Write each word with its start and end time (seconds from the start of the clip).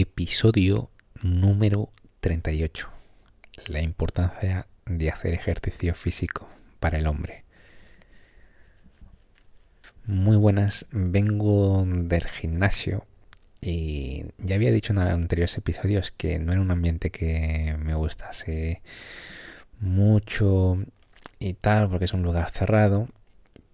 episodio 0.00 0.90
número 1.22 1.90
38. 2.20 2.90
La 3.68 3.80
importancia 3.80 4.66
de 4.84 5.10
hacer 5.10 5.32
ejercicio 5.32 5.94
físico 5.94 6.50
para 6.80 6.98
el 6.98 7.06
hombre. 7.06 7.44
Muy 10.04 10.36
buenas, 10.36 10.84
vengo 10.90 11.86
del 11.86 12.26
gimnasio 12.26 13.06
y 13.62 14.26
ya 14.36 14.56
había 14.56 14.70
dicho 14.70 14.92
en 14.92 14.98
anteriores 14.98 15.56
episodios 15.56 16.10
que 16.10 16.38
no 16.38 16.52
era 16.52 16.60
un 16.60 16.70
ambiente 16.70 17.10
que 17.10 17.74
me 17.78 17.94
gustase 17.94 18.82
mucho 19.80 20.76
y 21.38 21.54
tal, 21.54 21.88
porque 21.88 22.04
es 22.04 22.12
un 22.12 22.22
lugar 22.22 22.50
cerrado. 22.50 23.08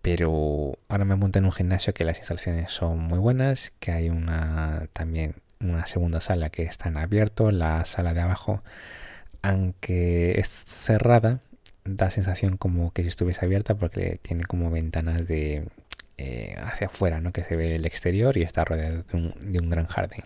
Pero 0.02 0.78
ahora 0.88 1.04
me 1.04 1.16
monté 1.16 1.40
en 1.40 1.46
un 1.46 1.52
gimnasio 1.52 1.94
que 1.94 2.04
las 2.04 2.18
instalaciones 2.18 2.70
son 2.72 2.98
muy 3.00 3.18
buenas, 3.18 3.72
que 3.80 3.90
hay 3.90 4.08
una 4.08 4.88
también 4.92 5.41
una 5.62 5.86
segunda 5.86 6.20
sala 6.20 6.50
que 6.50 6.64
está 6.64 6.88
en 6.88 6.96
abierto, 6.96 7.50
la 7.50 7.84
sala 7.84 8.14
de 8.14 8.20
abajo, 8.20 8.62
aunque 9.42 10.40
es 10.40 10.48
cerrada, 10.48 11.40
da 11.84 12.10
sensación 12.10 12.56
como 12.56 12.92
que 12.92 13.02
si 13.02 13.08
estuviese 13.08 13.44
abierta 13.44 13.74
porque 13.76 14.18
tiene 14.22 14.44
como 14.44 14.70
ventanas 14.70 15.26
de 15.26 15.66
eh, 16.18 16.54
hacia 16.62 16.86
afuera, 16.88 17.20
¿no? 17.20 17.32
Que 17.32 17.44
se 17.44 17.56
ve 17.56 17.76
el 17.76 17.86
exterior 17.86 18.36
y 18.36 18.42
está 18.42 18.64
rodeado 18.64 19.02
de 19.02 19.16
un, 19.16 19.52
de 19.52 19.58
un 19.58 19.70
gran 19.70 19.86
jardín. 19.86 20.24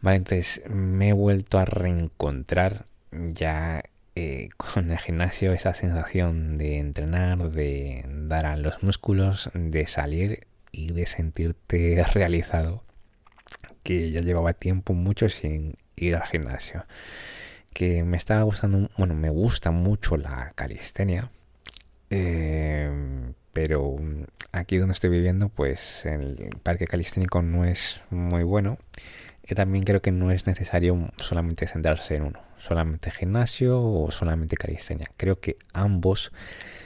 Vale, 0.00 0.18
entonces 0.18 0.62
me 0.68 1.10
he 1.10 1.12
vuelto 1.12 1.58
a 1.58 1.64
reencontrar 1.64 2.84
ya 3.12 3.82
eh, 4.14 4.48
con 4.56 4.90
el 4.90 4.98
gimnasio 4.98 5.52
esa 5.52 5.74
sensación 5.74 6.58
de 6.58 6.78
entrenar, 6.78 7.50
de 7.50 8.04
dar 8.08 8.46
a 8.46 8.56
los 8.56 8.82
músculos, 8.82 9.50
de 9.54 9.86
salir 9.86 10.46
y 10.72 10.92
de 10.92 11.06
sentirte 11.06 12.02
realizado 12.14 12.84
que 13.88 14.10
ya 14.10 14.20
llevaba 14.20 14.52
tiempo 14.52 14.92
mucho 14.92 15.30
sin 15.30 15.78
ir 15.96 16.14
al 16.14 16.24
gimnasio. 16.24 16.84
Que 17.72 18.04
me 18.04 18.18
estaba 18.18 18.42
gustando, 18.42 18.90
bueno, 18.98 19.14
me 19.14 19.30
gusta 19.30 19.70
mucho 19.70 20.18
la 20.18 20.52
calistenia. 20.54 21.30
Eh, 22.10 22.90
pero 23.54 23.96
aquí 24.52 24.76
donde 24.76 24.92
estoy 24.92 25.08
viviendo, 25.08 25.48
pues 25.48 26.04
el 26.04 26.50
parque 26.62 26.86
calisténico 26.86 27.40
no 27.40 27.64
es 27.64 28.02
muy 28.10 28.42
bueno. 28.42 28.76
Y 29.42 29.54
también 29.54 29.84
creo 29.84 30.02
que 30.02 30.12
no 30.12 30.30
es 30.32 30.46
necesario 30.46 31.10
solamente 31.16 31.66
centrarse 31.66 32.16
en 32.16 32.24
uno, 32.24 32.40
solamente 32.58 33.10
gimnasio 33.10 33.82
o 33.82 34.10
solamente 34.10 34.58
calistenia. 34.58 35.08
Creo 35.16 35.40
que 35.40 35.56
ambos 35.72 36.30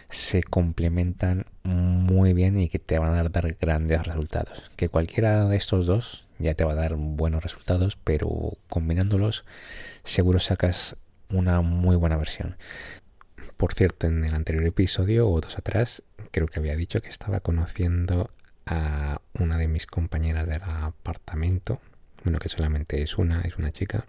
se 0.08 0.44
complementan 0.44 1.46
muy 1.64 2.32
bien 2.32 2.60
y 2.60 2.68
que 2.68 2.78
te 2.78 3.00
van 3.00 3.14
a 3.14 3.28
dar 3.28 3.56
grandes 3.60 4.06
resultados. 4.06 4.70
Que 4.76 4.88
cualquiera 4.88 5.46
de 5.46 5.56
estos 5.56 5.86
dos 5.86 6.26
ya 6.42 6.54
te 6.54 6.64
va 6.64 6.72
a 6.72 6.76
dar 6.76 6.96
buenos 6.96 7.42
resultados, 7.42 7.96
pero 7.96 8.58
combinándolos 8.68 9.44
seguro 10.04 10.38
sacas 10.38 10.96
una 11.30 11.60
muy 11.60 11.96
buena 11.96 12.16
versión. 12.16 12.56
Por 13.56 13.74
cierto, 13.74 14.06
en 14.06 14.24
el 14.24 14.34
anterior 14.34 14.64
episodio 14.64 15.28
o 15.28 15.40
dos 15.40 15.56
atrás, 15.56 16.02
creo 16.30 16.46
que 16.48 16.58
había 16.58 16.76
dicho 16.76 17.00
que 17.00 17.08
estaba 17.08 17.40
conociendo 17.40 18.30
a 18.66 19.20
una 19.38 19.58
de 19.58 19.68
mis 19.68 19.86
compañeras 19.86 20.48
del 20.48 20.62
apartamento, 20.62 21.80
bueno, 22.24 22.38
que 22.38 22.48
solamente 22.48 23.02
es 23.02 23.18
una, 23.18 23.40
es 23.42 23.56
una 23.56 23.72
chica. 23.72 24.04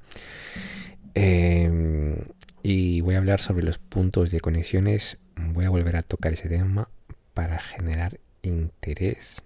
Em, 1.16 2.16
y 2.64 3.02
voy 3.02 3.16
a 3.16 3.20
hablar 3.20 3.42
sobre 3.42 3.64
los 3.64 3.80
puntos 3.80 4.31
de 4.31 4.39
conexiones. 4.39 5.17
Voy 5.36 5.66
a 5.66 5.70
volver 5.70 5.95
a 5.98 6.04
tocar 6.04 6.34
ese 6.34 6.50
tema 6.50 6.89
para 7.34 7.59
generar 7.59 8.20
interés 8.42 9.38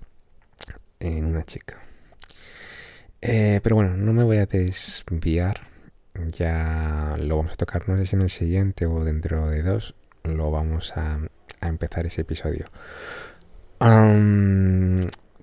en 0.99 1.25
una 1.25 1.43
chica. 1.43 1.79
Eh, 3.21 3.59
pero 3.63 3.75
bueno, 3.75 3.95
no 3.97 4.13
me 4.13 4.23
voy 4.23 4.37
a 4.37 4.45
desviar. 4.45 5.61
Ya 6.29 7.15
lo 7.19 7.37
vamos 7.37 7.53
a 7.53 7.57
tocar, 7.57 7.87
no 7.87 7.97
sé 7.97 8.07
si 8.07 8.15
en 8.15 8.21
el 8.23 8.29
siguiente 8.29 8.85
o 8.87 9.03
dentro 9.03 9.49
de 9.49 9.61
dos, 9.61 9.93
lo 10.23 10.49
vamos 10.49 10.93
a, 10.95 11.19
empezar 11.61 12.05
ese 12.05 12.21
episodio. 12.21 12.65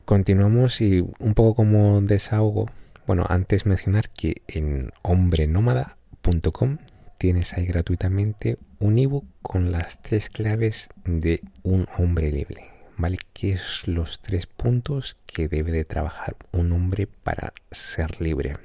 continuamos 0.04 0.81
y 0.81 1.00
un 1.00 1.34
poco 1.34 1.54
como 1.54 2.00
desahogo. 2.00 2.66
Bueno, 3.06 3.25
antes 3.28 3.66
mencionar 3.66 4.09
que 4.10 4.43
en 4.48 4.91
hombrenómada.com 5.03 6.78
tienes 7.19 7.53
ahí 7.53 7.66
gratuitamente 7.66 8.56
un 8.81 8.98
ebook 8.98 9.27
con 9.43 9.71
las 9.72 10.03
tres 10.03 10.28
claves 10.28 10.88
de 11.04 11.41
un 11.62 11.87
hombre 11.98 12.32
libre. 12.32 12.73
¿Vale? 12.97 13.19
¿Qué 13.32 13.53
es 13.53 13.87
los 13.87 14.21
tres 14.21 14.47
puntos 14.47 15.16
que 15.27 15.49
debe 15.49 15.72
de 15.72 15.84
trabajar 15.84 16.37
un 16.53 16.72
hombre 16.72 17.06
para 17.06 17.53
ser 17.71 18.21
libre? 18.21 18.56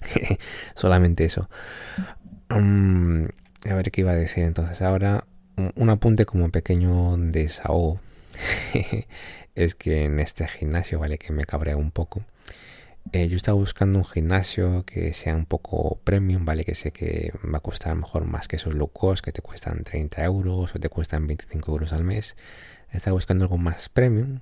Solamente 0.74 1.24
eso. 1.24 1.48
Mm, 2.50 3.24
a 3.68 3.74
ver 3.74 3.90
qué 3.90 4.02
iba 4.02 4.12
a 4.12 4.16
decir 4.16 4.44
entonces. 4.44 4.80
Ahora, 4.82 5.24
un 5.74 5.90
apunte 5.90 6.26
como 6.26 6.50
pequeño 6.50 7.16
desahogo. 7.16 8.00
es 9.54 9.74
que 9.74 10.04
en 10.04 10.20
este 10.20 10.46
gimnasio, 10.46 10.98
¿vale? 10.98 11.18
Que 11.18 11.32
me 11.32 11.44
cabrea 11.44 11.76
un 11.76 11.90
poco. 11.90 12.22
Eh, 13.12 13.28
yo 13.28 13.36
estaba 13.36 13.56
buscando 13.56 13.98
un 13.98 14.04
gimnasio 14.04 14.84
que 14.84 15.14
sea 15.14 15.34
un 15.34 15.46
poco 15.46 15.98
premium, 16.04 16.44
¿vale? 16.44 16.64
Que 16.64 16.74
sé 16.74 16.92
que 16.92 17.32
va 17.42 17.58
a 17.58 17.60
costar 17.60 17.94
mejor 17.94 18.24
más 18.26 18.48
que 18.48 18.56
esos 18.56 18.74
low 18.74 18.88
cost 18.88 19.24
que 19.24 19.32
te 19.32 19.40
cuestan 19.40 19.82
30 19.82 20.22
euros 20.24 20.74
o 20.74 20.78
te 20.78 20.88
cuestan 20.90 21.26
25 21.26 21.72
euros 21.72 21.92
al 21.92 22.04
mes. 22.04 22.36
Estaba 22.92 23.14
buscando 23.14 23.44
algo 23.44 23.58
más 23.58 23.88
premium 23.88 24.40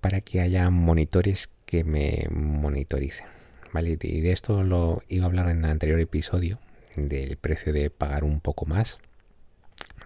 para 0.00 0.20
que 0.20 0.40
haya 0.40 0.70
monitores 0.70 1.50
que 1.66 1.84
me 1.84 2.26
monitoricen. 2.30 3.26
¿vale? 3.72 3.98
Y 4.00 4.20
de 4.20 4.32
esto 4.32 4.62
lo 4.62 5.02
iba 5.08 5.24
a 5.24 5.28
hablar 5.28 5.48
en 5.50 5.64
el 5.64 5.70
anterior 5.70 6.00
episodio, 6.00 6.58
del 6.96 7.36
precio 7.36 7.72
de 7.72 7.90
pagar 7.90 8.24
un 8.24 8.40
poco 8.40 8.66
más. 8.66 8.98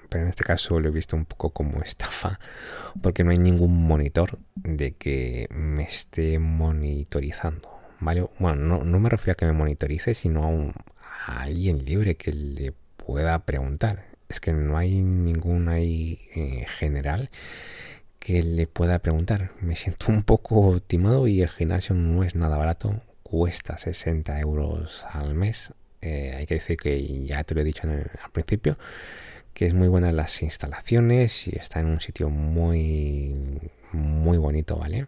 Pero 0.08 0.24
en 0.24 0.30
este 0.30 0.44
caso 0.44 0.78
lo 0.78 0.88
he 0.88 0.92
visto 0.92 1.16
un 1.16 1.24
poco 1.24 1.50
como 1.50 1.82
estafa, 1.82 2.38
porque 3.00 3.24
no 3.24 3.30
hay 3.30 3.38
ningún 3.38 3.86
monitor 3.86 4.38
de 4.56 4.92
que 4.92 5.46
me 5.50 5.84
esté 5.84 6.38
monitorizando. 6.38 7.70
¿vale? 8.00 8.28
Bueno, 8.38 8.84
no, 8.84 8.98
me 8.98 9.08
refiero 9.08 9.32
a 9.32 9.36
que 9.36 9.46
me 9.46 9.52
monitorice, 9.52 10.14
sino 10.14 10.44
a, 10.44 10.48
un, 10.48 10.74
a 11.26 11.42
alguien 11.42 11.84
libre 11.84 12.16
que 12.16 12.32
le 12.32 12.74
pueda 12.96 13.38
preguntar 13.44 14.11
es 14.32 14.40
que 14.40 14.52
no 14.52 14.76
hay 14.76 15.02
ningún 15.02 15.68
ahí 15.68 16.20
eh, 16.34 16.66
general 16.78 17.30
que 18.18 18.42
le 18.42 18.66
pueda 18.66 18.98
preguntar. 19.00 19.52
Me 19.60 19.76
siento 19.76 20.06
un 20.10 20.22
poco 20.22 20.80
timado 20.80 21.26
y 21.28 21.42
el 21.42 21.48
gimnasio 21.48 21.94
no 21.94 22.24
es 22.24 22.34
nada 22.34 22.56
barato, 22.56 23.02
cuesta 23.22 23.78
60 23.78 24.40
euros 24.40 25.04
al 25.10 25.34
mes. 25.34 25.72
Eh, 26.00 26.34
hay 26.36 26.46
que 26.46 26.54
decir 26.54 26.76
que 26.78 27.24
ya 27.24 27.44
te 27.44 27.54
lo 27.54 27.60
he 27.60 27.64
dicho 27.64 27.82
al 27.88 28.30
principio, 28.32 28.78
que 29.54 29.66
es 29.66 29.74
muy 29.74 29.88
buena 29.88 30.12
las 30.12 30.42
instalaciones 30.42 31.46
y 31.46 31.56
está 31.56 31.80
en 31.80 31.86
un 31.86 32.00
sitio 32.00 32.30
muy, 32.30 33.60
muy 33.92 34.38
bonito, 34.38 34.76
¿vale? 34.78 35.06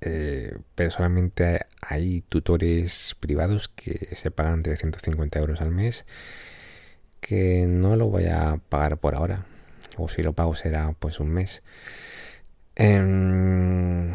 Eh, 0.00 0.56
pero 0.74 0.90
solamente 0.90 1.60
hay 1.80 2.20
tutores 2.28 3.16
privados 3.18 3.68
que 3.68 4.14
se 4.16 4.30
pagan 4.30 4.62
350 4.62 5.38
euros 5.38 5.60
al 5.60 5.70
mes 5.70 6.04
que 7.20 7.66
no 7.66 7.96
lo 7.96 8.08
voy 8.08 8.26
a 8.26 8.60
pagar 8.68 8.98
por 8.98 9.14
ahora. 9.14 9.46
O 9.96 10.08
si 10.08 10.22
lo 10.22 10.32
pago 10.32 10.54
será 10.54 10.94
pues 10.98 11.20
un 11.20 11.30
mes. 11.30 11.62
Em, 12.76 14.14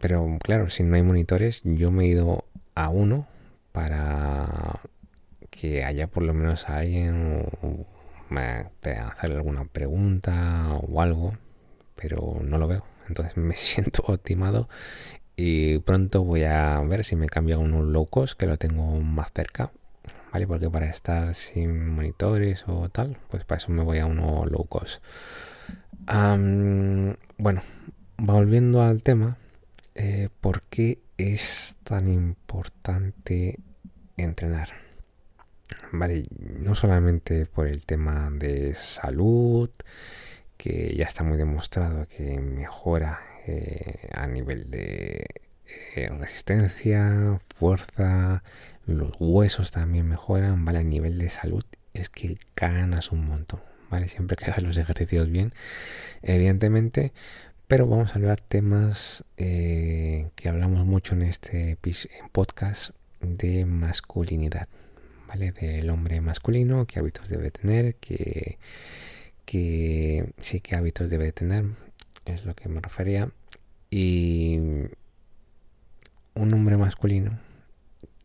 pero 0.00 0.38
claro, 0.42 0.70
si 0.70 0.82
no 0.82 0.96
hay 0.96 1.02
monitores, 1.02 1.62
yo 1.64 1.90
me 1.90 2.04
he 2.04 2.08
ido 2.08 2.44
a 2.74 2.88
uno 2.90 3.26
para 3.72 4.80
que 5.50 5.84
haya 5.84 6.06
por 6.06 6.22
lo 6.22 6.34
menos 6.34 6.68
alguien 6.68 7.46
hacer 8.38 9.32
alguna 9.32 9.64
pregunta 9.64 10.68
o 10.74 11.00
algo, 11.00 11.34
pero 11.96 12.38
no 12.42 12.58
lo 12.58 12.68
veo. 12.68 12.84
Entonces 13.08 13.36
me 13.36 13.54
siento 13.56 14.02
optimado 14.06 14.68
y 15.36 15.78
pronto 15.80 16.24
voy 16.24 16.44
a 16.44 16.80
ver 16.80 17.04
si 17.04 17.16
me 17.16 17.28
cambio 17.28 17.56
a 17.56 17.58
uno 17.58 17.82
low 17.82 18.06
cost 18.06 18.38
que 18.38 18.46
lo 18.46 18.58
tengo 18.58 19.00
más 19.00 19.32
cerca 19.32 19.72
¿vale? 20.32 20.46
Porque 20.46 20.70
para 20.70 20.86
estar 20.90 21.34
sin 21.34 21.88
monitores 21.88 22.64
o 22.66 22.88
tal, 22.88 23.18
pues 23.28 23.44
para 23.44 23.58
eso 23.58 23.72
me 23.72 23.82
voy 23.82 23.98
a 23.98 24.06
uno 24.06 24.44
low 24.46 24.64
cost. 24.66 25.02
bueno, 26.06 27.62
volviendo 28.16 28.82
al 28.82 29.02
tema, 29.02 29.36
eh, 29.94 30.28
¿por 30.40 30.62
qué 30.62 30.98
es 31.18 31.76
tan 31.84 32.08
importante 32.08 33.58
entrenar? 34.16 34.70
Vale, 35.92 36.26
no 36.38 36.74
solamente 36.74 37.46
por 37.46 37.66
el 37.66 37.84
tema 37.86 38.30
de 38.30 38.74
salud, 38.74 39.70
que 40.56 40.94
ya 40.96 41.06
está 41.06 41.22
muy 41.24 41.38
demostrado 41.38 42.06
que 42.06 42.38
mejora 42.38 43.20
eh, 43.46 44.10
a 44.12 44.26
nivel 44.26 44.70
de 44.70 45.26
eh, 45.96 46.08
resistencia, 46.18 47.40
fuerza, 47.54 48.42
los 48.86 49.14
huesos 49.18 49.70
también 49.70 50.08
mejoran, 50.08 50.64
¿vale? 50.64 50.80
A 50.80 50.84
nivel 50.84 51.18
de 51.18 51.30
salud 51.30 51.64
es 51.94 52.08
que 52.08 52.38
ganas 52.56 53.12
un 53.12 53.26
montón, 53.26 53.60
¿vale? 53.90 54.08
Siempre 54.08 54.36
que 54.36 54.44
hagas 54.50 54.62
los 54.62 54.76
ejercicios 54.76 55.30
bien, 55.30 55.52
evidentemente, 56.22 57.12
pero 57.68 57.86
vamos 57.86 58.10
a 58.10 58.14
hablar 58.14 58.40
temas 58.40 59.24
eh, 59.36 60.30
que 60.34 60.48
hablamos 60.48 60.84
mucho 60.86 61.14
en 61.14 61.22
este 61.22 61.78
podcast 62.32 62.90
de 63.20 63.64
masculinidad, 63.64 64.66
¿vale? 65.28 65.52
Del 65.52 65.88
hombre 65.90 66.20
masculino, 66.20 66.86
qué 66.86 66.98
hábitos 66.98 67.28
debe 67.28 67.50
tener, 67.50 67.94
qué, 67.96 68.58
sí, 70.40 70.60
qué 70.60 70.74
hábitos 70.76 71.10
debe 71.10 71.32
tener, 71.32 71.64
es 72.24 72.44
lo 72.44 72.54
que 72.54 72.68
me 72.68 72.80
refería. 72.80 73.30
Y 73.90 74.58
un 76.40 76.54
hombre 76.54 76.76
masculino 76.78 77.38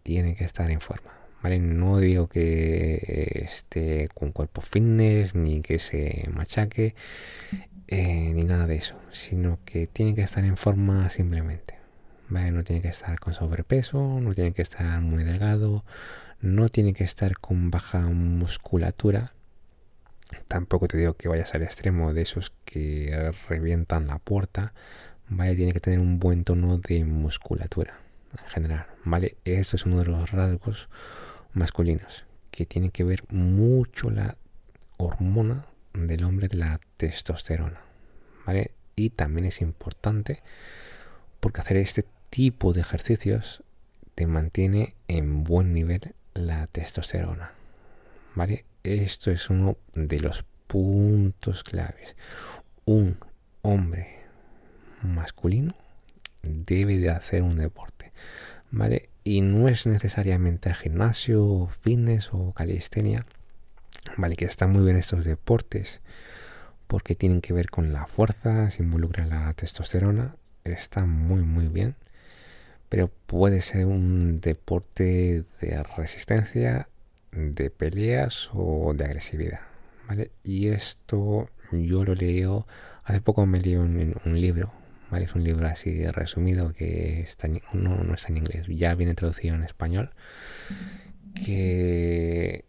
tiene 0.03 0.35
que 0.35 0.45
estar 0.45 0.71
en 0.71 0.79
forma. 0.79 1.12
No 1.44 2.00
digo 2.00 2.27
que 2.27 3.45
esté 3.51 4.09
con 4.15 4.31
cuerpo 4.31 4.62
fitness, 4.62 5.35
ni 5.35 5.62
que 5.62 5.77
se 5.77 6.27
machaque, 6.33 6.95
eh, 7.88 8.31
ni 8.33 8.44
nada 8.45 8.65
de 8.65 8.77
eso, 8.77 8.95
sino 9.12 9.59
que 9.63 9.85
tiene 9.85 10.15
que 10.15 10.23
estar 10.23 10.44
en 10.44 10.57
forma 10.57 11.09
simplemente. 11.12 11.75
No 12.29 12.63
tiene 12.63 12.81
que 12.81 12.88
estar 12.88 13.19
con 13.19 13.35
sobrepeso, 13.35 14.19
no 14.19 14.33
tiene 14.33 14.53
que 14.53 14.63
estar 14.63 15.00
muy 15.01 15.23
delgado, 15.23 15.85
no 16.41 16.69
tiene 16.69 16.94
que 16.94 17.03
estar 17.03 17.38
con 17.38 17.69
baja 17.69 18.00
musculatura. 18.00 19.33
Tampoco 20.47 20.88
te 20.88 20.97
digo 20.97 21.13
que 21.13 21.27
vayas 21.27 21.53
al 21.53 21.62
extremo 21.62 22.12
de 22.12 22.23
esos 22.23 22.53
que 22.65 23.31
revientan 23.47 24.07
la 24.07 24.17
puerta. 24.17 24.73
Tiene 25.27 25.73
que 25.73 25.79
tener 25.79 26.00
un 26.00 26.17
buen 26.19 26.44
tono 26.44 26.79
de 26.79 27.03
musculatura 27.03 28.05
en 28.44 28.50
general. 28.50 28.88
Vale, 29.04 29.38
eso 29.46 29.76
es 29.76 29.86
uno 29.86 30.00
de 30.00 30.06
los 30.06 30.32
rasgos 30.32 30.90
masculinos 31.54 32.26
que 32.52 32.66
tiene 32.66 32.90
que 32.90 33.04
ver 33.04 33.24
mucho 33.30 34.10
la 34.10 34.38
hormona 34.98 35.66
del 35.94 36.24
hombre 36.24 36.48
de 36.48 36.58
la 36.58 36.80
testosterona. 36.98 37.82
¿Vale? 38.46 38.72
Y 38.96 39.10
también 39.10 39.46
es 39.46 39.62
importante 39.62 40.42
porque 41.40 41.62
hacer 41.62 41.78
este 41.78 42.06
tipo 42.30 42.74
de 42.74 42.82
ejercicios 42.82 43.64
te 44.14 44.28
mantiene 44.28 44.96
en 45.08 45.44
buen 45.44 45.74
nivel 45.74 46.14
la 46.34 46.68
testosterona. 46.68 47.52
¿Vale? 48.36 48.66
Esto 48.84 49.32
es 49.32 49.50
uno 49.50 49.78
de 49.94 50.20
los 50.20 50.46
puntos 50.68 51.64
claves. 51.64 52.16
Un 52.86 53.18
hombre 53.62 54.20
masculino 55.02 55.76
debe 56.45 56.97
de 56.97 57.09
hacer 57.09 57.44
un 57.44 57.57
deporte. 57.57 58.12
¿Vale? 58.71 59.09
Y 59.24 59.42
no 59.42 59.68
es 59.68 59.86
necesariamente 59.86 60.74
gimnasio, 60.74 61.69
fitness 61.81 62.30
o 62.33 62.51
calistenia 62.53 63.25
Vale, 64.18 64.36
que 64.36 64.45
están 64.45 64.71
muy 64.71 64.83
bien 64.83 64.97
estos 64.97 65.25
deportes 65.25 66.00
porque 66.88 67.15
tienen 67.15 67.42
que 67.42 67.53
ver 67.53 67.69
con 67.69 67.92
la 67.92 68.06
fuerza, 68.06 68.69
se 68.71 68.83
involucra 68.83 69.25
la 69.25 69.53
testosterona, 69.53 70.36
está 70.63 71.06
muy 71.06 71.44
muy 71.44 71.68
bien, 71.68 71.95
pero 72.89 73.09
puede 73.25 73.62
ser 73.62 73.88
un 73.88 74.39
deporte 74.39 75.44
de 75.59 75.83
resistencia, 75.98 76.88
de 77.31 77.69
peleas 77.71 78.50
o 78.53 78.94
de 78.95 79.03
agresividad, 79.06 79.62
¿vale? 80.07 80.31
Y 80.44 80.68
esto 80.68 81.50
yo 81.71 82.06
lo 82.06 82.13
leo, 82.13 82.68
hace 83.03 83.19
poco 83.21 83.45
me 83.45 83.59
leí 83.59 83.75
un, 83.75 84.15
un 84.24 84.41
libro, 84.41 84.71
¿vale? 85.10 85.25
Es 85.25 85.36
un 85.36 85.44
libro 85.44 85.68
así 85.68 86.06
resumido 86.07 86.74
que 86.74 87.22
está 87.22 87.48
no, 87.48 87.96
no 88.04 88.13
está 88.13 88.30
en 88.30 88.38
inglés, 88.38 88.68
ya 88.68 88.96
viene 88.96 89.13
traducido 89.13 89.56
en 89.56 89.63
español, 89.63 90.12
que 91.34 92.66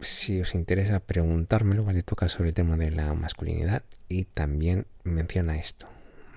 si 0.00 0.40
os 0.40 0.54
interesa 0.54 1.00
preguntármelo, 1.00 1.84
¿vale? 1.84 2.02
Toca 2.02 2.28
sobre 2.28 2.50
el 2.50 2.54
tema 2.54 2.76
de 2.76 2.90
la 2.90 3.12
masculinidad 3.14 3.82
y 4.08 4.24
también 4.24 4.86
menciona 5.04 5.56
esto, 5.56 5.88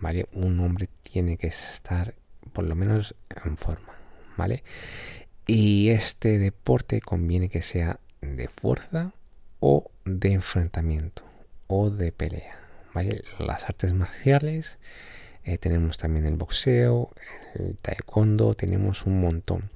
¿vale? 0.02 0.28
Un 0.34 0.60
hombre 0.60 0.90
tiene 1.04 1.38
que 1.38 1.48
estar 1.48 2.16
por 2.54 2.66
lo 2.66 2.76
menos 2.76 3.16
en 3.46 3.58
forma, 3.58 3.94
¿vale? 4.38 4.64
Y 5.46 5.90
este 5.90 6.40
deporte 6.40 7.02
conviene 7.02 7.50
que 7.50 7.62
sea 7.62 8.00
de 8.22 8.48
fuerza 8.48 9.14
o 9.60 9.92
de 10.06 10.34
enfrentamiento 10.34 11.24
o 11.68 11.90
de 11.90 12.12
pelea, 12.12 12.58
¿vale? 12.94 13.24
Las 13.40 13.66
artes 13.66 13.94
marciales, 13.94 14.78
eh, 15.44 15.58
tenemos 15.58 15.98
también 15.98 16.26
el 16.26 16.36
boxeo, 16.36 17.12
el 17.56 17.78
taekwondo, 17.78 18.54
tenemos 18.54 19.06
un 19.06 19.22
montón. 19.22 19.70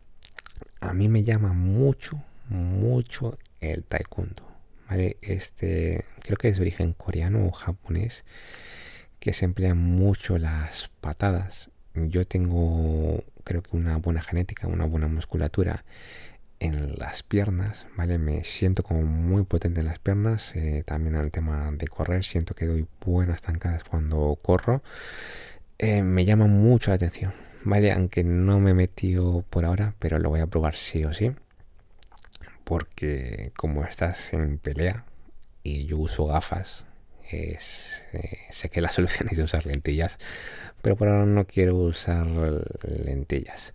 A 0.79 0.93
mí 0.93 1.07
me 1.09 1.23
llama 1.23 1.53
mucho, 1.53 2.21
mucho 2.49 3.37
el 3.61 3.83
taekwondo. 3.83 4.43
¿vale? 4.89 5.17
Este 5.21 6.03
creo 6.21 6.37
que 6.37 6.49
es 6.49 6.55
de 6.57 6.61
origen 6.61 6.93
coreano 6.93 7.45
o 7.47 7.51
japonés 7.51 8.23
que 9.19 9.33
se 9.33 9.45
emplean 9.45 9.77
mucho 9.77 10.37
las 10.37 10.89
patadas. 11.01 11.69
Yo 11.95 12.25
tengo 12.25 13.23
creo 13.43 13.61
que 13.61 13.75
una 13.77 13.97
buena 13.97 14.21
genética, 14.21 14.67
una 14.67 14.85
buena 14.85 15.07
musculatura 15.07 15.83
en 16.59 16.95
las 16.97 17.23
piernas, 17.23 17.85
¿vale? 17.97 18.17
Me 18.17 18.43
siento 18.45 18.83
como 18.83 19.03
muy 19.03 19.43
potente 19.43 19.81
en 19.81 19.87
las 19.87 19.99
piernas. 19.99 20.55
Eh, 20.55 20.83
también 20.85 21.15
al 21.15 21.31
tema 21.31 21.71
de 21.71 21.87
correr, 21.87 22.23
siento 22.23 22.55
que 22.55 22.65
doy 22.67 22.87
buenas 23.05 23.41
zancadas 23.41 23.83
cuando 23.83 24.37
corro. 24.41 24.81
Eh, 25.83 26.01
me 26.01 26.23
llama 26.25 26.47
mucho 26.47 26.91
la 26.91 26.95
atención, 26.95 27.33
¿vale? 27.63 27.91
Aunque 27.91 28.23
no 28.23 28.59
me 28.59 28.71
he 28.71 28.73
metido 28.73 29.43
por 29.49 29.65
ahora, 29.65 29.95
pero 29.99 30.17
lo 30.17 30.29
voy 30.29 30.39
a 30.39 30.47
probar 30.47 30.75
sí 30.75 31.03
o 31.03 31.13
sí 31.13 31.31
porque 32.63 33.51
como 33.57 33.83
estás 33.83 34.33
en 34.33 34.57
pelea 34.57 35.05
y 35.63 35.85
yo 35.85 35.97
uso 35.97 36.25
gafas, 36.27 36.85
eh, 37.31 37.57
sé 37.59 38.69
que 38.69 38.81
la 38.81 38.89
solución 38.93 39.29
es 39.31 39.39
usar 39.39 39.65
lentillas, 39.65 40.17
pero 40.81 40.95
por 40.95 41.07
ahora 41.07 41.25
no 41.25 41.45
quiero 41.45 41.75
usar 41.75 42.27
lentillas. 42.83 43.73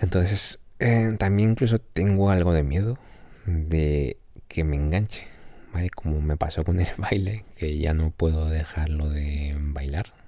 Entonces, 0.00 0.58
eh, 0.78 1.14
también 1.18 1.50
incluso 1.50 1.78
tengo 1.78 2.30
algo 2.30 2.52
de 2.52 2.62
miedo 2.62 2.98
de 3.46 4.18
que 4.48 4.64
me 4.64 4.76
enganche, 4.76 5.24
¿vale? 5.72 5.90
Como 5.90 6.20
me 6.20 6.36
pasó 6.36 6.64
con 6.64 6.80
el 6.80 6.88
baile, 6.98 7.44
que 7.56 7.78
ya 7.78 7.94
no 7.94 8.10
puedo 8.10 8.48
dejarlo 8.48 9.08
de 9.08 9.54
bailar. 9.58 10.25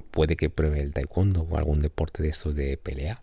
Puede 0.00 0.36
que 0.36 0.50
pruebe 0.50 0.80
el 0.80 0.94
taekwondo 0.94 1.42
o 1.42 1.56
algún 1.56 1.80
deporte 1.80 2.22
de 2.22 2.30
estos 2.30 2.54
de 2.54 2.76
pelea 2.76 3.22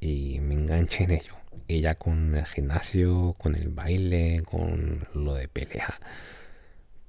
y 0.00 0.40
me 0.40 0.54
enganche 0.54 1.04
en 1.04 1.12
ello 1.12 1.36
y 1.68 1.80
ya 1.80 1.96
con 1.96 2.34
el 2.34 2.46
gimnasio, 2.46 3.34
con 3.38 3.54
el 3.54 3.68
baile, 3.68 4.42
con 4.44 5.06
lo 5.14 5.34
de 5.34 5.48
pelea, 5.48 6.00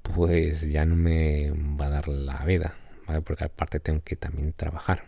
pues 0.02 0.62
ya 0.62 0.86
no 0.86 0.96
me 0.96 1.52
va 1.52 1.88
a 1.88 1.90
dar 1.90 2.08
la 2.08 2.44
vida, 2.46 2.76
¿vale? 3.06 3.22
Porque 3.22 3.46
aparte 3.46 3.80
tengo 3.80 4.02
que 4.04 4.16
también 4.16 4.54
trabajar. 4.54 5.04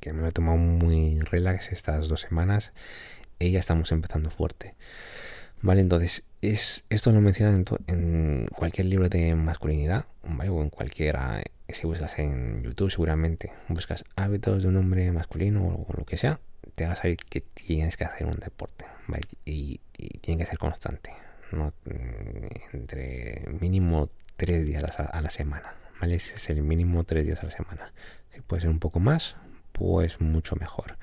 Que 0.00 0.12
me 0.12 0.22
lo 0.22 0.28
he 0.28 0.32
tomado 0.32 0.58
muy 0.58 1.18
relax 1.20 1.72
estas 1.72 2.08
dos 2.08 2.20
semanas 2.20 2.72
y 3.38 3.50
ya 3.52 3.60
estamos 3.60 3.90
empezando 3.92 4.30
fuerte. 4.30 4.74
Vale, 5.60 5.80
entonces, 5.80 6.24
es, 6.42 6.84
esto 6.90 7.12
lo 7.12 7.20
mencionan 7.20 7.64
en, 7.86 8.48
cualquier 8.54 8.88
libro 8.88 9.08
de 9.08 9.34
masculinidad, 9.34 10.06
¿vale? 10.24 10.50
O 10.50 10.60
en 10.60 10.70
cualquiera, 10.70 11.40
eh, 11.40 11.44
si 11.72 11.86
buscas 11.86 12.18
en 12.18 12.62
YouTube 12.62 12.90
seguramente, 12.90 13.52
buscas 13.68 14.04
hábitos 14.16 14.62
de 14.62 14.68
un 14.68 14.76
hombre 14.76 15.10
masculino 15.12 15.86
o 15.88 15.92
lo 15.96 16.04
que 16.04 16.16
sea, 16.16 16.40
te 16.74 16.86
vas 16.86 17.00
a 17.00 17.08
ver 17.08 17.16
que 17.16 17.40
tienes 17.40 17.96
que 17.96 18.04
hacer 18.04 18.26
un 18.26 18.38
deporte 18.38 18.86
y, 19.44 19.80
tiene 20.20 20.42
que 20.42 20.50
ser 20.50 20.58
constante. 20.58 21.12
Mm, 21.52 21.66
entre 22.72 23.44
mínimo 23.60 24.08
tres 24.36 24.66
días 24.66 24.98
a 24.98 25.20
la, 25.20 25.30
semana. 25.30 25.74
¿vale? 26.00 26.16
Ese 26.16 26.34
es 26.34 26.50
el 26.50 26.62
mínimo 26.62 27.04
tres 27.04 27.24
días 27.24 27.40
a 27.40 27.44
la 27.44 27.50
semana. 27.50 27.92
Si 28.34 28.40
puede 28.40 28.62
ser 28.62 28.70
un 28.70 28.80
poco 28.80 28.98
más, 29.00 29.36
pues 29.72 30.20
mucho 30.20 30.56
mejor. 30.56 30.96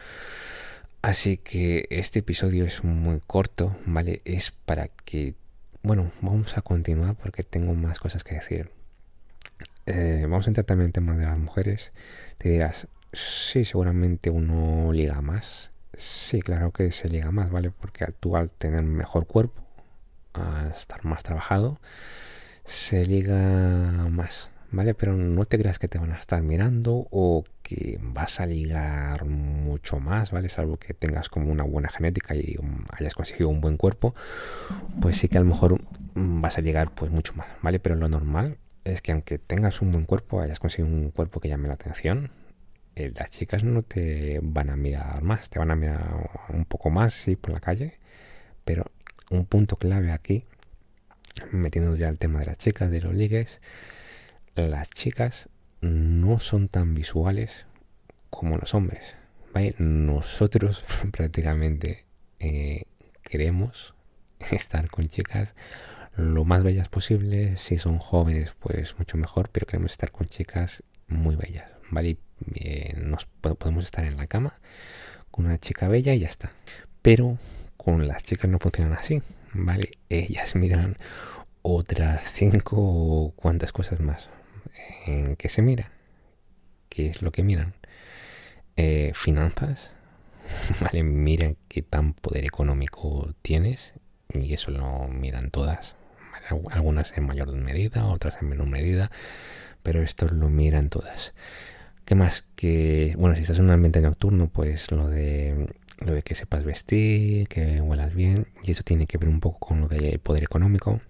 Así 1.02 1.38
que 1.38 1.88
este 1.90 2.20
episodio 2.20 2.66
es 2.66 2.84
muy 2.84 3.22
corto, 3.26 3.76
¿vale? 3.86 4.22
Es 4.26 4.52
para 4.52 4.90
que... 4.90 5.36
Bueno, 5.82 6.12
vamos 6.22 6.58
a 6.58 6.62
continuar 6.62 7.16
porque 7.16 7.44
tengo 7.44 7.74
más 7.74 8.00
cosas 8.00 8.24
que 8.24 8.36
decir. 8.36 8.70
Eh, 9.86 10.26
vamos 10.30 10.46
a 10.46 10.50
entrar 10.50 10.66
también 10.66 10.88
en 10.88 10.92
temas 10.94 11.18
de 11.18 11.26
las 11.26 11.38
mujeres. 11.38 11.92
Te 12.38 12.50
dirás, 12.50 12.88
Sí, 13.14 13.66
seguramente 13.66 14.30
uno 14.30 14.94
liga 14.94 15.22
más. 15.22 15.72
Sí, 15.98 16.42
claro 16.42 16.72
que 16.72 16.92
se 16.92 17.10
liga 17.10 17.32
más, 17.32 17.50
¿vale? 17.52 17.72
Porque 17.72 18.06
tú 18.20 18.36
al 18.36 18.52
tener 18.52 18.84
mejor 18.84 19.26
cuerpo, 19.26 19.64
a 20.34 20.70
estar 20.78 21.04
más 21.06 21.24
trabajado, 21.24 21.80
se 22.66 23.06
liga 23.06 23.38
más, 24.10 24.52
¿vale? 24.72 24.94
Pero 24.94 25.14
no 25.16 25.46
te 25.46 25.58
creas 25.58 25.80
que 25.80 25.88
te 25.88 25.98
van 26.00 26.12
a 26.12 26.20
estar 26.20 26.42
mirando 26.44 27.08
o 27.12 27.44
vas 28.02 28.40
a 28.40 28.46
ligar 28.46 29.26
mucho 29.26 30.00
más, 30.00 30.32
¿vale? 30.32 30.50
Salvo 30.50 30.78
que 30.78 30.94
tengas 30.94 31.30
como 31.30 31.52
una 31.52 31.64
buena 31.64 31.90
genética 31.90 32.36
y 32.36 32.58
hayas 32.92 33.14
conseguido 33.14 33.50
un 33.50 33.62
buen 33.62 33.78
cuerpo, 33.78 34.16
pues 35.02 35.18
sí 35.18 35.28
que 35.28 35.38
a 35.38 35.42
lo 35.42 35.48
mejor 35.48 35.82
vas 36.16 36.58
a 36.58 36.62
llegar 36.62 36.92
pues 36.94 37.12
mucho 37.12 37.34
más, 37.34 37.48
¿vale? 37.62 37.80
Pero 37.80 37.96
lo 37.96 38.10
normal 38.10 38.58
es 38.84 39.02
que 39.02 39.12
aunque 39.12 39.38
tengas 39.38 39.82
un 39.82 39.92
buen 39.92 40.06
cuerpo, 40.06 40.42
hayas 40.42 40.60
conseguido 40.60 40.94
un 40.94 41.12
cuerpo 41.12 41.40
que 41.40 41.50
llame 41.50 41.68
la 41.68 41.76
atención, 41.76 42.32
eh, 42.96 43.12
las 43.16 43.30
chicas 43.30 43.64
no 43.64 43.84
te 43.84 44.40
van 44.42 44.70
a 44.70 44.76
mirar 44.76 45.22
más, 45.22 45.50
te 45.50 45.60
van 45.60 45.72
a 45.72 45.76
mirar 45.76 46.30
un 46.50 46.66
poco 46.66 46.90
más, 46.90 47.14
sí, 47.14 47.36
por 47.36 47.52
la 47.52 47.60
calle, 47.60 48.00
pero 48.66 48.86
un 49.30 49.46
punto 49.46 49.78
clave 49.78 50.12
aquí, 50.12 50.46
metiendo 51.52 51.96
ya 51.96 52.10
el 52.10 52.18
tema 52.18 52.40
de 52.40 52.48
las 52.48 52.58
chicas, 52.58 52.92
de 52.92 53.02
los 53.02 53.14
ligues, 53.14 53.62
las 54.56 54.90
chicas 54.90 55.50
no 55.82 56.40
son 56.40 56.68
tan 56.68 56.94
visuales 56.94 57.52
como 58.30 58.58
los 58.58 58.74
hombres, 58.74 59.02
¿vale? 59.54 59.76
Nosotros 59.78 60.84
prácticamente 61.12 62.06
eh, 62.40 62.84
queremos 63.24 63.94
estar 64.52 64.90
con 64.90 65.08
chicas 65.08 65.54
lo 66.16 66.44
más 66.46 66.64
bellas 66.64 66.90
posible. 66.90 67.58
Si 67.58 67.78
son 67.78 68.00
jóvenes, 68.00 68.54
pues 68.60 68.98
mucho 68.98 69.18
mejor, 69.18 69.50
pero 69.50 69.66
queremos 69.66 69.92
estar 69.92 70.12
con 70.12 70.28
chicas 70.28 70.84
muy 71.08 71.36
bellas, 71.36 71.70
¿vale? 71.90 72.18
Eh, 72.56 72.94
nos 72.98 73.26
podemos 73.26 73.84
estar 73.84 74.06
en 74.06 74.18
la 74.18 74.28
cama 74.28 74.54
con 75.32 75.46
una 75.46 75.58
chica 75.58 75.88
bella 75.88 76.14
y 76.14 76.20
ya 76.20 76.28
está. 76.28 76.52
Pero 77.02 77.38
con 77.78 78.08
las 78.08 78.24
chicas 78.24 78.50
no 78.50 78.60
funcionan 78.60 78.94
así, 78.94 79.22
¿vale? 79.54 79.92
Ellas 80.10 80.56
miran 80.56 80.98
otras 81.62 82.22
cinco 82.34 82.76
o 82.78 83.34
cuantas 83.36 83.72
cosas 83.72 84.00
más. 84.00 84.28
¿En 85.06 85.36
qué 85.36 85.50
se 85.50 85.62
mira? 85.62 85.92
¿Qué 86.90 87.08
es 87.08 87.22
lo 87.22 87.32
que 87.32 87.44
miran? 87.44 87.74
Eh, 88.76 89.12
finanzas, 89.14 89.92
¿vale? 90.82 91.04
Miran 91.04 91.58
qué 91.68 91.82
tan 91.82 92.14
poder 92.14 92.46
económico 92.46 93.34
tienes 93.42 93.94
y 94.34 94.54
eso 94.54 94.72
lo 94.72 95.08
miran 95.08 95.52
todas. 95.52 95.96
Algunas 96.72 97.16
en 97.18 97.26
mayor 97.26 97.52
medida, 97.52 98.06
otras 98.06 98.42
en 98.42 98.50
menor 98.50 98.68
medida, 98.68 99.12
pero 99.84 100.02
esto 100.02 100.28
lo 100.28 100.50
miran 100.50 100.90
todas. 100.90 101.34
¿Qué 102.06 102.16
más? 102.16 102.44
Que, 102.56 103.16
bueno, 103.20 103.36
si 103.36 103.42
estás 103.42 103.60
en 103.60 103.66
un 103.66 103.72
ambiente 103.72 104.02
nocturno, 104.02 104.48
pues 104.48 104.92
lo 104.92 105.08
de, 105.10 105.68
lo 106.00 106.14
de 106.14 106.24
que 106.24 106.34
sepas 106.34 106.64
vestir, 106.64 107.48
que 107.48 107.82
huelas 107.82 108.16
bien, 108.16 108.48
y 108.64 108.72
eso 108.72 108.82
tiene 108.84 109.06
que 109.06 109.20
ver 109.20 109.30
un 109.30 109.40
poco 109.40 109.60
con 109.60 109.82
lo 109.82 109.88
del 109.88 110.18
poder 110.20 110.44
económico. 110.44 111.02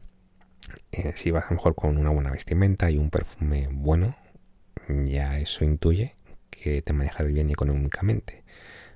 Eh, 0.92 1.14
si 1.16 1.32
vas 1.32 1.46
a 1.46 1.50
lo 1.50 1.56
mejor 1.56 1.76
con 1.76 1.98
una 1.98 2.10
buena 2.10 2.32
vestimenta 2.32 2.90
y 2.92 2.98
un 2.98 3.10
perfume 3.10 3.70
bueno, 3.72 4.16
ya 4.88 5.40
eso 5.40 5.66
intuye 5.66 6.16
que 6.50 6.82
te 6.82 6.94
manejas 6.94 7.28
bien 7.28 7.50
económicamente. 7.50 8.44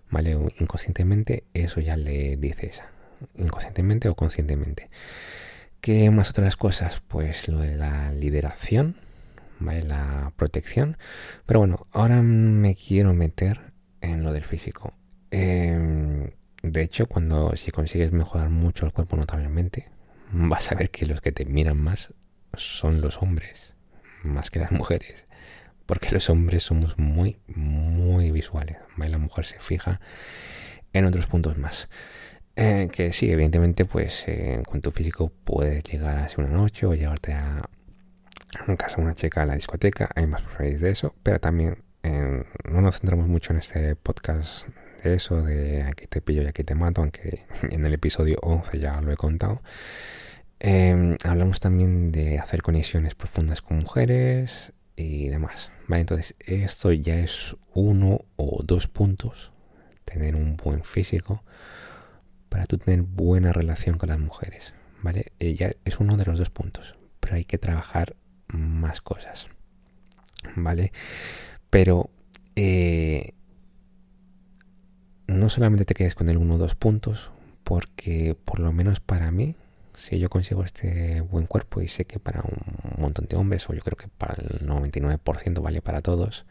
¿Vale? 0.09 0.37
inconscientemente 0.59 1.43
eso 1.55 1.79
ya 1.79 1.97
le 1.97 2.37
dices, 2.37 2.81
inconscientemente 3.33 4.09
o 4.09 4.15
conscientemente. 4.15 4.91
¿Qué 5.81 6.09
más 6.11 6.29
otras 6.29 6.55
cosas? 6.55 7.01
Pues 7.07 7.47
lo 7.47 7.59
de 7.59 7.75
la 7.75 8.11
lideración, 8.11 8.95
¿vale? 9.59 9.83
La 9.83 10.31
protección. 10.37 10.97
Pero 11.45 11.59
bueno, 11.59 11.87
ahora 11.91 12.21
me 12.21 12.75
quiero 12.75 13.13
meter 13.13 13.73
en 14.01 14.23
lo 14.23 14.33
del 14.33 14.43
físico. 14.43 14.93
Em, 15.31 16.29
de 16.61 16.81
hecho, 16.83 17.07
cuando 17.07 17.55
si 17.55 17.71
consigues 17.71 18.11
mejorar 18.11 18.49
mucho 18.49 18.85
el 18.85 18.93
cuerpo 18.93 19.17
notablemente, 19.17 19.89
vas 20.33 20.71
a 20.71 20.75
ver 20.75 20.89
que 20.89 21.05
los 21.05 21.21
que 21.21 21.31
te 21.31 21.45
miran 21.45 21.77
más 21.77 22.13
son 22.55 23.01
los 23.01 23.21
hombres, 23.21 23.73
más 24.23 24.49
que 24.49 24.59
las 24.59 24.71
mujeres. 24.71 25.25
Porque 25.85 26.11
los 26.11 26.29
hombres 26.29 26.63
somos 26.63 26.97
muy, 26.97 27.39
muy 27.47 28.31
visuales. 28.31 28.77
La 28.97 29.17
mujer 29.17 29.45
se 29.45 29.59
fija 29.59 29.99
en 30.93 31.05
otros 31.05 31.27
puntos 31.27 31.57
más. 31.57 31.89
Eh, 32.55 32.89
que 32.91 33.13
sí, 33.13 33.31
evidentemente, 33.31 33.85
pues 33.85 34.23
eh, 34.27 34.63
con 34.65 34.81
tu 34.81 34.91
físico 34.91 35.31
puedes 35.43 35.83
llegar 35.83 36.17
a 36.17 36.29
una 36.37 36.49
noche 36.49 36.85
o 36.85 36.93
llevarte 36.93 37.33
a, 37.33 37.63
en 38.67 38.77
casa 38.77 39.01
una 39.01 39.15
chica 39.15 39.41
a 39.41 39.45
la 39.45 39.55
discoteca, 39.55 40.09
hay 40.15 40.27
más 40.27 40.41
probabilidades 40.41 40.81
de 40.81 40.91
eso, 40.91 41.15
pero 41.23 41.39
también 41.39 41.83
no 42.03 42.81
nos 42.81 42.99
centramos 42.99 43.27
mucho 43.27 43.53
en 43.53 43.59
este 43.59 43.95
podcast 43.95 44.67
eso, 45.05 45.41
de 45.41 45.83
aquí 45.83 46.07
te 46.07 46.21
pillo 46.21 46.43
y 46.43 46.47
aquí 46.47 46.63
te 46.63 46.75
mato, 46.75 47.01
aunque 47.01 47.41
en 47.69 47.85
el 47.85 47.93
episodio 47.93 48.37
11 48.41 48.79
ya 48.79 49.01
lo 49.01 49.11
he 49.11 49.17
contado. 49.17 49.61
Em, 50.59 51.17
hablamos 51.23 51.59
también 51.59 52.11
de 52.11 52.39
hacer 52.39 52.61
conexiones 52.61 53.15
profundas 53.15 53.61
con 53.61 53.79
mujeres 53.79 54.71
y 54.95 55.27
demás. 55.29 55.71
Vale, 55.87 56.01
entonces 56.01 56.35
esto 56.39 56.91
ya 56.91 57.19
es 57.19 57.57
uno 57.73 58.21
o 58.37 58.63
dos 58.63 58.87
puntos, 58.87 59.51
tener 60.05 60.35
un 60.35 60.55
buen 60.55 60.83
físico 60.83 61.43
para 62.49 62.65
tú 62.65 62.77
tener 62.77 63.01
buena 63.01 63.51
relación 63.51 63.97
con 63.97 64.09
las 64.09 64.19
mujeres. 64.19 64.73
¿Vale? 65.01 65.33
Ya 65.39 65.73
es 65.83 65.99
uno 65.99 66.15
de 66.15 66.23
los 66.23 66.39
dos 66.39 66.49
puntos, 66.49 66.95
pero 67.19 67.35
hay 67.35 67.43
que 67.43 67.57
trabajar 67.57 68.15
más 68.47 69.01
cosas. 69.01 69.47
¿Vale? 70.55 70.93
Pero 71.69 72.09
eh, 72.55 73.33
no 75.33 75.49
solamente 75.49 75.85
te 75.85 75.93
quedes 75.93 76.15
con 76.15 76.29
el 76.29 76.37
uno 76.37 76.55
o 76.55 76.57
dos 76.57 76.75
puntos, 76.75 77.31
porque 77.63 78.35
por 78.45 78.59
lo 78.59 78.71
menos 78.71 78.99
para 78.99 79.31
mí, 79.31 79.55
si 79.97 80.19
yo 80.19 80.29
consigo 80.29 80.63
este 80.63 81.21
buen 81.21 81.45
cuerpo 81.45 81.81
y 81.81 81.87
sé 81.87 82.05
que 82.05 82.19
para 82.19 82.41
un 82.41 83.01
montón 83.01 83.27
de 83.27 83.35
hombres, 83.35 83.69
o 83.69 83.73
yo 83.73 83.81
creo 83.81 83.97
que 83.97 84.07
para 84.07 84.35
el 84.35 84.67
99% 84.67 85.61
vale 85.61 85.81
para 85.81 86.01
todos, 86.01 86.45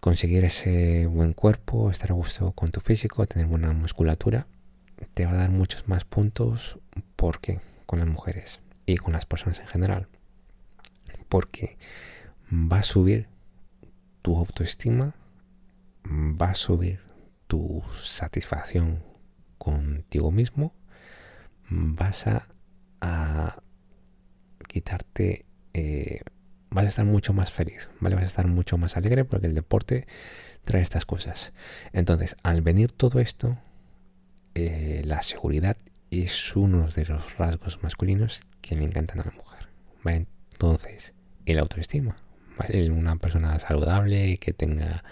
conseguir 0.00 0.44
ese 0.44 1.06
buen 1.06 1.32
cuerpo, 1.32 1.90
estar 1.90 2.10
a 2.10 2.14
gusto 2.14 2.52
con 2.52 2.70
tu 2.70 2.80
físico, 2.80 3.26
tener 3.26 3.46
buena 3.46 3.72
musculatura, 3.72 4.46
te 5.14 5.26
va 5.26 5.32
a 5.32 5.36
dar 5.36 5.50
muchos 5.50 5.88
más 5.88 6.04
puntos. 6.04 6.78
Porque 7.16 7.60
con 7.90 7.98
las 7.98 8.06
mujeres 8.06 8.60
y 8.86 8.98
con 8.98 9.12
las 9.14 9.26
personas 9.26 9.58
en 9.58 9.66
general. 9.66 10.06
Porque 11.28 11.76
va 12.52 12.78
a 12.78 12.82
subir 12.84 13.26
tu 14.22 14.36
autoestima, 14.36 15.16
va 16.06 16.50
a 16.50 16.54
subir 16.54 17.00
tu 17.50 17.82
satisfacción 17.92 19.02
contigo 19.58 20.30
mismo, 20.30 20.72
vas 21.68 22.24
a, 23.00 23.62
quitarte, 24.68 25.46
eh, 25.74 26.20
vas 26.70 26.84
a 26.84 26.88
estar 26.88 27.04
mucho 27.04 27.32
más 27.32 27.50
feliz, 27.50 27.88
¿vale? 27.98 28.14
Vas 28.14 28.22
a 28.22 28.28
estar 28.28 28.46
mucho 28.46 28.78
más 28.78 28.96
alegre 28.96 29.24
porque 29.24 29.48
el 29.48 29.56
deporte 29.56 30.06
trae 30.64 30.80
estas 30.80 31.06
cosas. 31.06 31.52
Entonces, 31.92 32.36
al 32.44 32.62
venir 32.62 32.92
todo 32.92 33.18
esto, 33.18 33.58
eh, 34.54 35.02
la 35.04 35.22
seguridad 35.22 35.76
es 36.12 36.54
uno 36.54 36.86
de 36.86 37.04
los 37.04 37.36
rasgos 37.36 37.82
masculinos 37.82 38.42
que 38.60 38.76
le 38.76 38.84
encantan 38.84 39.18
a 39.18 39.24
la 39.24 39.32
mujer. 39.32 39.68
¿vale? 40.04 40.28
Entonces, 40.52 41.14
la 41.46 41.62
autoestima. 41.62 42.16
Una 42.94 43.16
persona 43.16 43.58
saludable 43.58 44.38
que 44.38 44.52
tenga, 44.52 45.02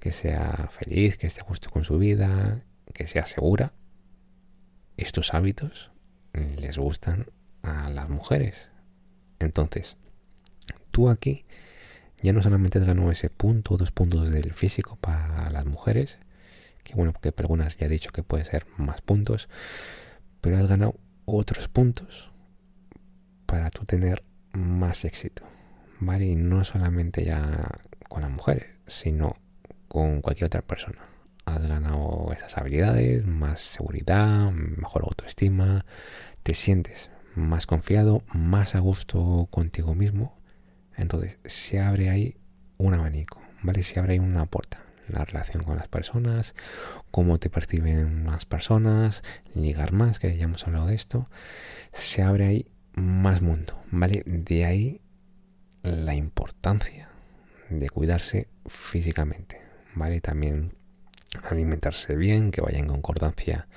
que 0.00 0.12
sea 0.12 0.70
feliz, 0.72 1.18
que 1.18 1.26
esté 1.26 1.42
justo 1.42 1.70
con 1.70 1.84
su 1.84 1.98
vida, 1.98 2.62
que 2.92 3.06
sea 3.06 3.26
segura. 3.26 3.72
Estos 4.96 5.34
hábitos 5.34 5.90
les 6.32 6.78
gustan 6.78 7.26
a 7.62 7.90
las 7.90 8.08
mujeres. 8.08 8.54
Entonces, 9.38 9.96
tú 10.90 11.08
aquí 11.08 11.44
ya 12.22 12.32
no 12.32 12.42
solamente 12.42 12.78
has 12.78 12.86
ganado 12.86 13.10
ese 13.10 13.30
punto, 13.30 13.76
dos 13.76 13.92
puntos 13.92 14.30
del 14.30 14.52
físico 14.52 14.96
para 14.96 15.50
las 15.50 15.64
mujeres, 15.64 16.16
que 16.84 16.94
bueno, 16.94 17.12
porque 17.12 17.32
algunas 17.38 17.76
ya 17.76 17.86
he 17.86 17.88
dicho 17.88 18.10
que 18.10 18.22
puede 18.22 18.44
ser 18.44 18.66
más 18.76 19.00
puntos, 19.00 19.48
pero 20.40 20.58
has 20.58 20.66
ganado 20.66 20.96
otros 21.24 21.68
puntos 21.68 22.30
para 23.46 23.70
tú 23.70 23.84
tener 23.84 24.22
más 24.52 25.04
éxito. 25.04 25.50
¿vale? 26.00 26.26
Y 26.26 26.36
no 26.36 26.64
solamente 26.64 27.24
ya 27.24 27.68
con 28.08 28.22
las 28.22 28.30
mujeres, 28.30 28.66
sino 28.86 29.36
con 29.90 30.20
cualquier 30.22 30.46
otra 30.46 30.62
persona. 30.62 31.00
Has 31.46 31.66
ganado 31.66 32.30
esas 32.32 32.56
habilidades, 32.56 33.26
más 33.26 33.60
seguridad, 33.60 34.52
mejor 34.52 35.02
autoestima, 35.02 35.84
te 36.44 36.54
sientes 36.54 37.10
más 37.34 37.66
confiado, 37.66 38.22
más 38.32 38.76
a 38.76 38.78
gusto 38.78 39.48
contigo 39.50 39.96
mismo. 39.96 40.38
Entonces 40.96 41.38
se 41.44 41.80
abre 41.80 42.08
ahí 42.08 42.36
un 42.78 42.94
abanico, 42.94 43.42
¿vale? 43.62 43.82
Se 43.82 43.98
abre 43.98 44.12
ahí 44.12 44.18
una 44.20 44.46
puerta. 44.46 44.84
La 45.08 45.24
relación 45.24 45.64
con 45.64 45.74
las 45.76 45.88
personas, 45.88 46.54
cómo 47.10 47.40
te 47.40 47.50
perciben 47.50 48.26
las 48.26 48.44
personas, 48.46 49.24
ligar 49.54 49.90
más, 49.90 50.20
que 50.20 50.36
ya 50.36 50.44
hemos 50.44 50.64
hablado 50.68 50.86
de 50.86 50.94
esto. 50.94 51.28
Se 51.92 52.22
abre 52.22 52.46
ahí 52.46 52.70
más 52.92 53.42
mundo, 53.42 53.76
¿vale? 53.90 54.22
De 54.24 54.64
ahí 54.66 55.02
la 55.82 56.14
importancia 56.14 57.08
de 57.70 57.90
cuidarse 57.90 58.46
físicamente, 58.68 59.69
¿vale? 59.94 60.20
También 60.20 60.72
alimentarse 61.48 62.16
bien, 62.16 62.50
que 62.50 62.60
vaya 62.60 62.78
en 62.78 62.88
concordancia 62.88 63.68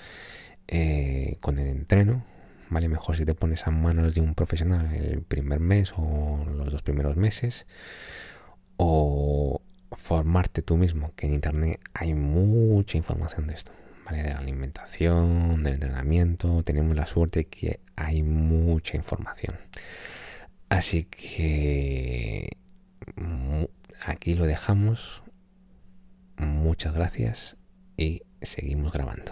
eh, 0.67 1.38
con 1.41 1.60
el 1.60 1.67
entreno, 1.67 2.25
¿vale? 2.70 2.89
Mejor 2.89 3.17
si 3.17 3.25
te 3.25 3.36
pones 3.36 3.67
a 3.67 3.72
manos 3.72 4.15
de 4.15 4.22
un 4.22 4.36
profesional 4.36 4.93
el 4.93 5.22
primer 5.22 5.60
mes 5.60 5.93
o 5.96 6.46
los 6.46 6.72
dos 6.72 6.82
primeros 6.82 7.15
meses, 7.15 7.65
o 8.77 9.62
formarte 9.91 10.62
tú 10.62 10.77
mismo, 10.77 11.13
que 11.15 11.27
en 11.27 11.34
internet 11.34 11.79
hay 11.93 12.13
mucha 12.13 12.98
información 12.98 13.48
de 13.48 13.55
esto, 13.55 13.72
¿vale? 14.05 14.24
De 14.24 14.29
la 14.29 14.39
alimentación, 14.39 15.63
del 15.63 15.75
entrenamiento, 15.75 16.63
tenemos 16.63 16.96
la 16.96 17.05
suerte 17.05 17.46
que 17.46 17.79
hay 17.96 18.24
mucha 18.24 18.98
información. 18.98 19.58
Así 20.70 21.03
que 21.03 22.58
aquí 24.05 24.34
lo 24.34 24.46
dejamos. 24.46 25.23
Muchas 26.38 26.94
gracias 26.94 27.56
y 27.98 28.24
seguimos 28.42 28.92
grabando. 28.94 29.32